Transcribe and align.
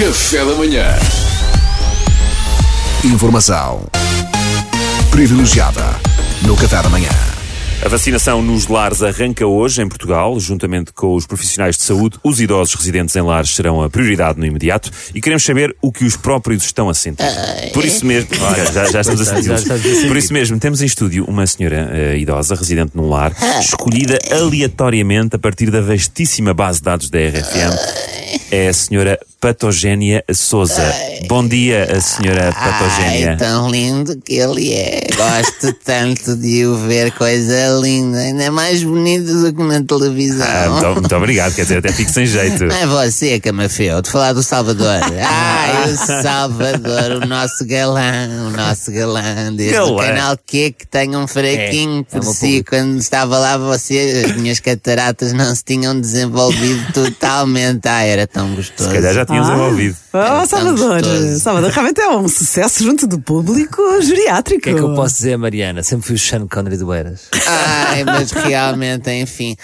Café 0.00 0.38
da 0.38 0.54
manhã. 0.54 0.86
Informação 3.04 3.86
privilegiada 5.10 5.84
no 6.40 6.56
Café 6.56 6.82
da 6.82 6.88
Manhã. 6.88 7.10
A 7.84 7.88
vacinação 7.90 8.40
nos 8.40 8.66
lares 8.66 9.02
arranca 9.02 9.46
hoje 9.46 9.82
em 9.82 9.86
Portugal, 9.86 10.40
juntamente 10.40 10.90
com 10.94 11.14
os 11.14 11.26
profissionais 11.26 11.76
de 11.76 11.82
saúde. 11.82 12.18
Os 12.24 12.40
idosos 12.40 12.74
residentes 12.76 13.14
em 13.14 13.20
lares 13.20 13.50
serão 13.54 13.82
a 13.82 13.90
prioridade 13.90 14.38
no 14.38 14.46
imediato 14.46 14.90
e 15.14 15.20
queremos 15.20 15.44
saber 15.44 15.76
o 15.82 15.92
que 15.92 16.06
os 16.06 16.16
próprios 16.16 16.64
estão 16.64 16.88
a 16.88 16.94
sentir. 16.94 17.26
Por 17.74 17.84
isso 17.84 18.06
mesmo, 18.06 18.30
já, 18.72 18.86
já 18.86 19.00
estamos 19.02 19.20
a 19.20 19.36
sentir. 19.36 20.08
Por 20.08 20.16
isso 20.16 20.32
mesmo, 20.32 20.58
temos 20.58 20.80
em 20.80 20.86
estúdio 20.86 21.26
uma 21.26 21.46
senhora 21.46 21.90
eh, 21.92 22.16
idosa 22.16 22.54
residente 22.54 22.92
num 22.94 23.10
lar, 23.10 23.36
escolhida 23.60 24.18
aleatoriamente 24.30 25.36
a 25.36 25.38
partir 25.38 25.70
da 25.70 25.82
vastíssima 25.82 26.54
base 26.54 26.78
de 26.78 26.84
dados 26.84 27.10
da 27.10 27.18
RFM. 27.18 27.76
É 28.50 28.68
a 28.68 28.72
senhora 28.72 29.18
Patogénia 29.40 30.22
Souza. 30.34 30.82
Bom 31.26 31.46
dia, 31.48 31.84
a 31.96 32.00
senhora 32.00 32.52
Patogénia. 32.52 33.30
Ai, 33.30 33.36
tão 33.38 33.70
lindo 33.70 34.16
que 34.22 34.34
ele 34.34 34.74
é. 34.74 35.06
Gosto 35.16 35.72
tanto 35.82 36.36
de 36.36 36.66
o 36.66 36.76
ver, 36.76 37.10
coisa 37.12 37.54
linda. 37.82 38.18
Ainda 38.18 38.50
mais 38.50 38.82
bonito 38.82 39.32
do 39.42 39.52
que 39.54 39.62
na 39.62 39.82
televisão. 39.82 40.46
Ah, 40.46 40.68
muito, 40.68 41.00
muito 41.00 41.16
obrigado, 41.16 41.54
quer 41.54 41.62
dizer, 41.62 41.78
até 41.78 41.90
fico 41.90 42.10
sem 42.12 42.26
jeito. 42.26 42.64
Não 42.64 42.76
é 42.76 42.86
você, 42.86 43.40
Camafeu, 43.40 44.02
de 44.02 44.10
falar 44.10 44.34
do 44.34 44.42
Salvador. 44.42 45.00
Ai, 45.24 45.90
o 45.90 45.96
Salvador, 45.96 47.22
o 47.22 47.26
nosso 47.26 47.64
galã, 47.64 48.28
o 48.46 48.50
nosso 48.50 48.92
galã 48.92 49.52
deste 49.54 49.72
Galã. 49.72 50.04
canal 50.06 50.36
Q 50.46 50.74
que 50.78 50.86
tem 50.86 51.16
um 51.16 51.26
fraquinho 51.26 52.06
É, 52.12 52.16
é 52.16 52.20
por 52.20 52.20
o 52.20 52.24
meu 52.24 52.34
si. 52.34 52.40
público. 52.46 52.70
Quando 52.70 52.98
estava 52.98 53.38
lá 53.38 53.56
você, 53.56 54.24
as 54.26 54.36
minhas 54.36 54.60
cataratas 54.60 55.32
não 55.32 55.54
se 55.54 55.64
tinham 55.64 55.98
desenvolvido 55.98 56.92
totalmente. 56.92 57.88
Ah, 57.88 58.02
era 58.04 58.26
tão 58.26 58.54
gostoso. 58.54 58.88
Se 58.90 58.94
calhar 58.94 59.14
já 59.14 59.24
tínhamos 59.30 59.50
envolvido. 59.50 59.96
Oh, 60.12 60.46
Salvador. 60.46 61.00
Salvador 61.38 61.70
realmente 61.70 62.00
é 62.00 62.08
um 62.10 62.28
sucesso 62.28 62.82
junto 62.82 63.06
do 63.06 63.20
público 63.20 63.80
geriátrico. 64.02 64.60
O 64.60 64.62
que 64.62 64.70
é 64.70 64.74
que 64.74 64.80
eu 64.80 64.94
posso 64.94 65.16
dizer, 65.16 65.36
Mariana? 65.36 65.82
Sempre 65.82 66.06
fui 66.06 66.16
o 66.16 66.18
Sean 66.18 66.46
Connery 66.48 66.76
do 66.76 66.92
Eiras. 66.92 67.28
Ai, 67.46 68.04
mas 68.04 68.32
realmente, 68.32 69.10
enfim. 69.10 69.56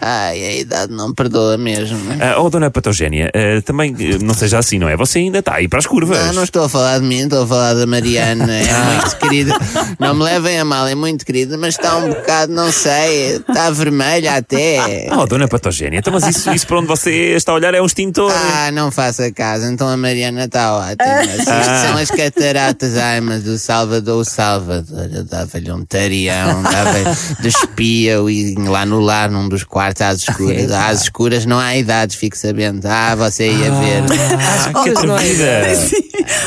Ai, 0.00 0.42
a 0.42 0.56
idade 0.56 0.92
não 0.92 1.12
perdoa 1.12 1.58
mesmo. 1.58 1.98
Ah, 2.20 2.40
oh, 2.40 2.48
dona 2.48 2.70
Patogénia, 2.70 3.30
ah, 3.34 3.62
também 3.62 3.94
eh, 3.98 4.18
não 4.22 4.34
seja 4.34 4.58
assim, 4.58 4.78
não 4.78 4.88
é? 4.88 4.96
Você 4.96 5.18
ainda 5.18 5.40
está 5.40 5.56
aí 5.56 5.68
para 5.68 5.78
as 5.78 5.86
curvas. 5.86 6.18
Não, 6.26 6.32
não 6.34 6.44
estou 6.44 6.64
a 6.64 6.68
falar 6.68 6.98
de 6.98 7.04
mim, 7.04 7.20
estou 7.20 7.42
a 7.42 7.46
falar 7.46 7.74
da 7.74 7.86
Mariana. 7.86 8.50
É 8.52 8.94
muito 8.94 9.16
querida. 9.18 9.54
Não 9.98 10.14
me 10.14 10.22
levem 10.24 10.58
a 10.58 10.64
mal, 10.64 10.86
é 10.86 10.94
muito 10.94 11.26
querida, 11.26 11.58
mas 11.58 11.74
está 11.74 11.96
um 11.96 12.08
bocado, 12.08 12.52
não 12.52 12.72
sei, 12.72 13.36
está 13.36 13.70
vermelha 13.70 14.36
até. 14.36 15.08
Oh, 15.12 15.26
dona 15.26 15.46
Patogénia, 15.46 15.98
então, 15.98 16.12
mas 16.12 16.26
isso, 16.26 16.50
isso 16.52 16.66
para 16.66 16.78
onde 16.78 16.86
você 16.86 17.34
está 17.34 17.52
a 17.52 17.54
olhar 17.56 17.74
é 17.74 17.82
um 17.82 17.86
extintor. 17.86 18.32
Ah, 18.32 18.70
não 18.70 18.90
faça 19.12 19.30
caso, 19.32 19.66
então 19.66 19.88
a 19.88 19.96
Mariana 19.96 20.44
está 20.44 20.74
ótima. 20.76 21.22
Isto 21.36 21.50
Ah. 21.50 21.86
são 21.86 21.96
as 21.98 22.10
cataratas, 22.10 22.96
ai, 22.96 23.20
mas 23.20 23.46
o 23.46 23.58
Salvador, 23.58 24.20
o 24.20 24.24
Salvador, 24.24 25.10
eu 25.12 25.24
dava-lhe 25.24 25.70
um 25.70 25.84
tarião, 25.84 26.62
dava-lhe 26.62 27.04
despia-o 27.40 28.30
e 28.30 28.54
lá 28.54 28.86
no 28.86 29.00
lar, 29.00 29.30
num 29.30 29.48
dos 29.48 29.64
quartos, 29.64 30.02
às 30.02 30.18
escuras. 30.22 30.70
Às 30.70 31.02
escuras 31.02 31.44
não 31.46 31.58
há 31.58 31.76
idades, 31.76 32.16
fique 32.16 32.38
sabendo. 32.38 32.84
Ah, 32.86 33.14
você 33.16 33.50
ia 33.50 33.70
ver. 33.70 34.02
Ah, 34.38 34.82
que 34.82 34.90
atrevida. 34.90 35.74
Sim. 35.76 35.96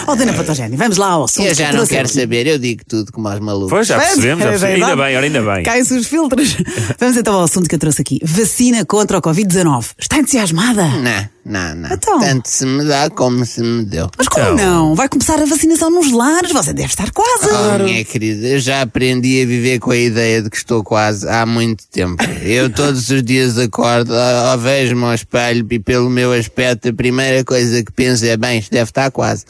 Oh, 0.08 0.16
Dona 0.16 0.34
Patogénia, 0.34 0.78
vamos 0.78 0.98
lá 0.98 1.08
ao 1.08 1.24
assunto. 1.26 1.46
Eu 1.48 1.54
já 1.54 1.72
não 1.74 1.86
quero 1.86 2.06
aqui. 2.08 2.14
saber, 2.20 2.48
eu 2.48 2.58
digo 2.58 2.82
tudo 2.88 3.12
como 3.12 3.28
aos 3.28 3.40
malucos. 3.40 3.70
Pois, 3.70 3.88
já 3.88 4.00
percebemos, 4.00 4.44
já 4.44 4.48
É 4.48 4.52
percebemos. 4.52 4.90
Ainda 4.90 5.04
bem, 5.04 5.18
ora, 5.18 5.26
ainda 5.26 5.42
bem. 5.42 5.64
Caem-se 5.64 5.94
os 5.96 6.08
filtros. 6.08 6.58
Vamos 7.00 7.18
então 7.18 7.34
ao 7.34 7.44
assunto 7.44 7.68
que 7.68 7.76
eu 7.76 7.80
trouxe 7.80 8.02
aqui. 8.02 8.20
Vacina 8.24 8.86
contra 8.86 9.18
o 9.18 9.22
Covid-19. 9.22 9.86
Está 9.98 10.18
entusiasmada? 10.18 10.84
Não, 10.88 11.28
não, 11.46 11.76
não. 11.76 11.90
Então. 11.92 12.20
Tanto 12.20 12.48
se 12.50 12.66
me 12.66 12.84
dá 12.86 13.10
como 13.10 13.46
se 13.46 13.62
me 13.62 13.84
deu. 13.86 14.10
Mas 14.18 14.28
como 14.28 14.46
Então. 14.54 14.56
não? 14.56 14.96
Vai 14.96 15.10
começar 15.10 15.40
a 15.42 15.46
vacinação 15.46 15.90
nos 15.90 16.12
lares. 16.12 16.52
Você 16.52 16.74
deve 16.74 16.90
estar 16.90 17.10
quase. 17.12 17.50
Oh, 17.52 17.84
minha 17.84 18.04
querida, 18.06 18.48
eu 18.48 18.60
já 18.60 18.82
aprendi 18.82 19.42
a 19.42 19.46
viver 19.46 19.80
com 19.80 19.92
a 19.92 19.98
ideia 19.98 20.42
de 20.42 20.50
que 20.50 20.58
estou 20.58 20.84
quase 20.84 21.28
há 21.28 21.46
muito 21.46 21.86
tempo. 21.88 22.24
Eu 22.42 22.70
todos 22.70 23.10
os 23.10 23.24
dias 23.24 23.58
acordo, 23.58 24.14
ó, 24.14 24.56
vejo-me 24.58 25.04
ao 25.04 25.14
espelho 25.14 25.66
e 25.70 25.80
pelo 25.80 26.10
meu 26.10 26.32
aspecto 26.32 26.90
a 26.90 26.94
primeira 26.94 27.44
coisa 27.44 27.84
que 27.84 27.92
penso 27.92 28.26
é, 28.26 28.38
bem, 28.38 28.60
isto 28.60 28.72
deve 28.72 28.90
estar 28.90 29.12
quase. 29.12 29.46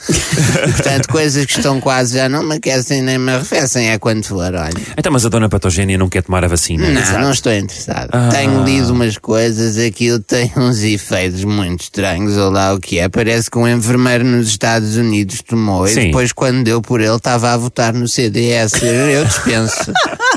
Portanto, 0.75 1.07
coisas 1.09 1.45
que 1.45 1.57
estão 1.57 1.79
quase 1.79 2.15
já 2.17 2.27
não 2.29 2.43
me 2.43 2.55
aquecem 2.55 3.01
nem 3.01 3.17
me 3.17 3.31
arrefecem, 3.31 3.89
é 3.89 3.97
quando 3.99 4.23
for, 4.25 4.53
olha. 4.53 4.73
Então, 4.97 5.11
mas 5.11 5.25
a 5.25 5.29
dona 5.29 5.49
Patogénia 5.49 5.97
não 5.97 6.09
quer 6.09 6.23
tomar 6.23 6.43
a 6.43 6.47
vacina. 6.47 6.89
Não, 6.89 7.21
não 7.21 7.31
estou 7.31 7.53
interessado. 7.53 8.09
Ah. 8.11 8.29
Tenho 8.31 8.63
lido 8.63 8.91
umas 8.91 9.17
coisas, 9.17 9.77
aquilo 9.77 10.19
tem 10.19 10.51
uns 10.57 10.81
efeitos 10.81 11.43
muito 11.43 11.82
estranhos, 11.83 12.37
ou 12.37 12.49
lá 12.49 12.73
o 12.73 12.79
que 12.79 12.99
é. 12.99 13.07
Parece 13.07 13.49
que 13.49 13.57
um 13.57 13.67
enfermeiro 13.67 14.23
nos 14.23 14.47
Estados 14.47 14.95
Unidos 14.97 15.41
tomou 15.41 15.87
Sim. 15.87 15.99
e 15.99 16.05
depois, 16.05 16.31
quando 16.31 16.63
deu 16.63 16.81
por 16.81 16.99
ele, 17.01 17.15
estava 17.15 17.53
a 17.53 17.57
votar 17.57 17.93
no 17.93 18.07
CDS. 18.07 18.81
Eu 18.81 19.25
dispenso. 19.25 19.91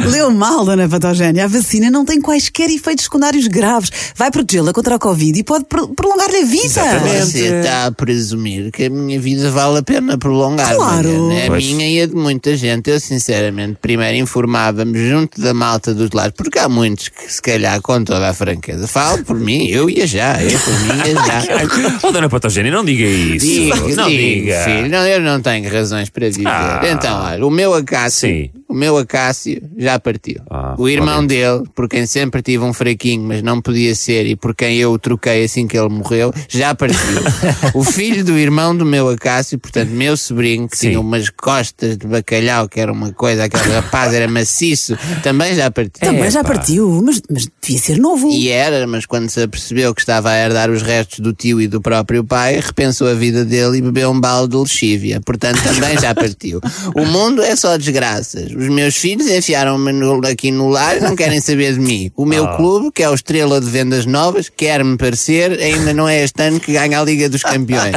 Leu 0.10 0.30
mal, 0.30 0.64
Dona 0.64 0.88
Patogénia. 0.88 1.44
A 1.44 1.48
vacina 1.48 1.90
não 1.90 2.04
tem 2.04 2.20
quaisquer 2.20 2.70
efeitos 2.70 3.04
secundários 3.04 3.46
graves. 3.46 3.90
Vai 4.16 4.30
protegê-la 4.30 4.72
contra 4.72 4.96
o 4.96 4.98
Covid 4.98 5.38
e 5.38 5.42
pode 5.44 5.64
pro- 5.66 5.88
prolongar-lhe 5.88 6.38
a 6.38 6.44
vida. 6.46 6.64
Exatamente. 6.64 7.26
Você 7.32 7.56
está 7.58 7.86
a 7.86 7.92
presumir 7.92 8.70
que 8.72 8.84
a 8.84 8.90
minha 8.90 9.20
vida 9.20 9.50
vale 9.50 9.78
a 9.78 9.82
pena 9.82 10.18
prolongar. 10.18 10.74
Claro. 10.74 11.30
É 11.32 11.44
a 11.46 11.48
Pois. 11.48 11.64
minha 11.64 11.88
e 11.88 12.00
a 12.02 12.06
de 12.06 12.14
muita 12.14 12.56
gente. 12.56 12.90
Eu, 12.90 12.98
sinceramente, 13.00 13.78
primeiro 13.80 14.16
informava-me 14.18 15.08
junto 15.08 15.40
da 15.40 15.52
malta 15.54 15.94
dos 15.94 16.10
lares, 16.10 16.34
porque 16.36 16.58
há 16.58 16.68
muitos 16.68 17.08
que, 17.08 17.32
se 17.32 17.40
calhar, 17.42 17.80
com 17.80 18.02
toda 18.04 18.28
a 18.28 18.34
franqueza, 18.34 18.86
falo 18.86 19.22
por 19.24 19.38
mim, 19.38 19.66
eu 19.68 19.88
ia 19.88 20.06
já, 20.06 20.42
eu 20.42 20.58
por 20.58 20.72
mim 20.80 20.98
ia 21.06 21.14
já. 21.14 21.44
Oh, 22.02 22.10
dona 22.12 22.28
Patogénia, 22.28 22.70
não 22.70 22.84
diga 22.84 23.04
isso. 23.04 23.46
Digo, 23.46 23.76
não 23.94 24.08
digo, 24.08 24.42
diga. 24.44 24.60
filho, 24.64 24.88
não, 24.88 25.06
eu 25.06 25.20
não 25.20 25.40
tenho 25.40 25.70
razões 25.72 26.10
para 26.10 26.26
viver. 26.28 26.46
Ah. 26.48 26.80
Então, 26.90 27.22
olha, 27.24 27.46
o 27.46 27.50
meu 27.50 27.72
Acácio, 27.74 28.28
Sim. 28.28 28.50
O 28.74 28.76
meu 28.76 28.98
Acácio 28.98 29.62
já 29.78 30.00
partiu. 30.00 30.42
Ah, 30.50 30.74
o 30.76 30.88
irmão 30.88 31.24
dele, 31.24 31.62
por 31.76 31.88
quem 31.88 32.06
sempre 32.06 32.42
tive 32.42 32.64
um 32.64 32.72
fraquinho, 32.72 33.22
mas 33.22 33.40
não 33.40 33.62
podia 33.62 33.94
ser, 33.94 34.26
e 34.26 34.34
por 34.34 34.52
quem 34.52 34.76
eu 34.76 34.92
o 34.92 34.98
troquei 34.98 35.44
assim 35.44 35.68
que 35.68 35.78
ele 35.78 35.88
morreu, 35.88 36.34
já 36.48 36.74
partiu. 36.74 36.98
o 37.72 37.84
filho 37.84 38.24
do 38.24 38.36
irmão 38.36 38.76
do 38.76 38.84
meu 38.84 39.08
Acácio, 39.08 39.60
portanto, 39.60 39.90
meu 39.90 40.16
sobrinho, 40.16 40.68
que 40.68 40.76
Sim. 40.76 40.88
tinha 40.88 41.00
umas 41.00 41.30
costas 41.30 41.96
de 41.96 42.04
bacalhau, 42.04 42.68
que 42.68 42.80
era 42.80 42.92
uma 42.92 43.12
coisa, 43.12 43.44
aquele 43.44 43.72
rapaz 43.74 44.12
era 44.12 44.26
maciço, 44.26 44.98
também 45.22 45.54
já 45.54 45.70
partiu. 45.70 46.08
Também 46.08 46.28
já 46.28 46.42
partiu, 46.42 47.00
mas, 47.00 47.22
mas 47.30 47.46
devia 47.62 47.78
ser 47.78 47.98
novo. 47.98 48.28
E 48.28 48.48
era, 48.48 48.88
mas 48.88 49.06
quando 49.06 49.30
se 49.30 49.40
apercebeu 49.40 49.94
que 49.94 50.00
estava 50.00 50.30
a 50.30 50.36
herdar 50.36 50.68
os 50.68 50.82
restos 50.82 51.20
do 51.20 51.32
tio 51.32 51.60
e 51.60 51.68
do 51.68 51.80
próprio 51.80 52.24
pai, 52.24 52.58
repensou 52.60 53.06
a 53.06 53.14
vida 53.14 53.44
dele 53.44 53.78
e 53.78 53.82
bebeu 53.82 54.10
um 54.10 54.20
balde 54.20 54.50
de 54.50 54.56
lexívia. 54.56 55.20
Portanto, 55.20 55.62
também 55.62 55.96
já 55.96 56.12
partiu. 56.12 56.60
O 56.96 57.04
mundo 57.06 57.40
é 57.40 57.54
só 57.54 57.76
desgraças. 57.76 58.50
Os 58.50 58.63
meus 58.68 58.96
filhos 58.96 59.26
enfiaram-me 59.28 59.90
aqui 60.30 60.50
no 60.50 60.68
lar 60.68 60.96
e 60.96 61.00
não 61.00 61.14
querem 61.16 61.40
saber 61.40 61.74
de 61.74 61.80
mim. 61.80 62.10
O 62.16 62.24
meu 62.24 62.46
clube, 62.56 62.90
que 62.92 63.02
é 63.02 63.08
o 63.10 63.14
Estrela 63.14 63.60
de 63.60 63.68
Vendas 63.68 64.06
Novas, 64.06 64.50
quer-me 64.54 64.96
parecer, 64.96 65.58
ainda 65.60 65.92
não 65.92 66.08
é 66.08 66.22
este 66.22 66.42
ano 66.42 66.58
que 66.60 66.72
ganha 66.72 67.00
a 67.00 67.04
Liga 67.04 67.28
dos 67.28 67.42
Campeões. 67.42 67.94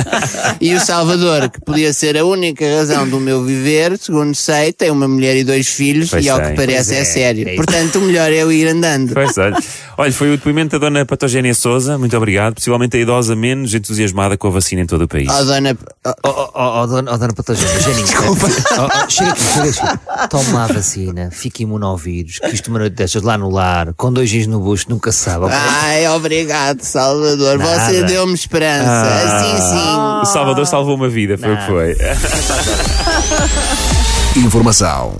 E 0.59 0.73
o 0.73 0.79
Salvador, 0.79 1.49
que 1.49 1.59
podia 1.61 1.91
ser 1.93 2.17
a 2.17 2.25
única 2.25 2.65
razão 2.75 3.07
do 3.07 3.19
meu 3.19 3.43
viver, 3.43 3.97
segundo 3.97 4.35
sei, 4.35 4.73
tem 4.73 4.89
uma 4.91 5.07
mulher 5.07 5.35
e 5.37 5.43
dois 5.43 5.67
filhos 5.67 6.09
Pois 6.09 6.25
e 6.25 6.29
ao 6.29 6.39
tem. 6.39 6.49
que 6.49 6.55
parece 6.55 6.95
é, 6.95 6.99
é, 6.99 7.03
sério. 7.03 7.47
é. 7.47 7.55
Portanto, 7.55 7.99
o 7.99 8.01
melhor 8.01 8.31
é 8.31 8.37
eu 8.37 8.51
ir 8.51 8.67
andando. 8.67 9.13
Pois, 9.13 9.37
olha. 9.37 9.57
olha, 9.97 10.11
foi 10.11 10.33
o 10.33 10.37
depoimento 10.37 10.77
da 10.79 10.87
dona 10.89 11.05
Patogénia 11.05 11.53
Souza, 11.53 11.97
muito 11.97 12.15
obrigado. 12.17 12.55
Possivelmente 12.55 12.97
a 12.97 12.99
idosa 12.99 13.35
menos 13.35 13.73
entusiasmada 13.73 14.37
com 14.37 14.47
a 14.47 14.51
vacina 14.51 14.81
em 14.81 14.85
todo 14.85 15.03
o 15.03 15.07
país. 15.07 15.29
Oh, 15.29 15.43
dona, 15.43 15.77
oh, 16.05 16.17
Oh, 16.23 16.29
oh, 16.29 16.49
oh, 16.55 16.81
oh, 16.81 16.87
dona, 16.87 17.13
oh, 17.13 17.17
dona 17.17 17.33
Patogénia. 17.33 18.03
Desculpa. 18.03 18.47
Oh, 18.77 18.87
oh, 19.05 19.09
chega 19.09 19.31
aqui, 19.31 19.43
chega 19.43 19.91
aqui. 19.91 20.27
Toma 20.29 20.56
a 20.63 20.67
vacina, 20.67 21.29
fica 21.31 21.63
imune 21.63 21.85
ao 21.85 21.97
vírus, 21.97 22.39
que 22.39 22.47
isto 22.47 22.67
uma 22.67 22.79
noite 22.79 22.93
destas 22.93 23.21
lá 23.21 23.37
no 23.37 23.49
lar, 23.49 23.93
com 23.95 24.11
dois 24.11 24.29
gins 24.29 24.47
no 24.47 24.59
bucho, 24.59 24.85
nunca 24.89 25.11
se 25.11 25.19
sabe. 25.19 25.45
Ai, 25.51 26.07
obrigado, 26.09 26.81
Salvador. 26.81 27.57
Você 27.57 27.93
Nada. 27.93 28.03
deu-me 28.03 28.33
esperança. 28.33 29.03
Assim 29.25 29.61
sim. 29.61 29.97
O 30.21 30.25
Salvador 30.25 30.65
salvou 30.65 30.95
uma 30.95 31.09
vida, 31.09 31.37
foi 31.37 31.53
o 31.53 31.57
que 31.57 31.65
foi. 31.65 31.97
Informação 34.35 35.15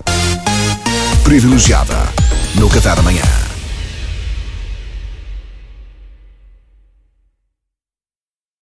privilegiada 1.24 1.94
no 2.54 2.68
Café 2.68 2.94
da 2.94 3.02
Manhã. 3.02 3.47